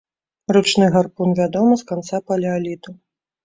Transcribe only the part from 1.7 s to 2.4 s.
з канца